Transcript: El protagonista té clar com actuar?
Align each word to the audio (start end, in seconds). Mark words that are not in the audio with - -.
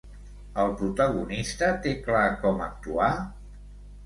El 0.61 0.71
protagonista 0.79 1.69
té 1.85 1.93
clar 2.09 2.25
com 2.47 2.65
actuar? 2.71 3.13